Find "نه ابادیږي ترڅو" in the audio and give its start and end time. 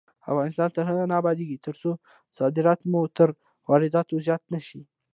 1.11-1.91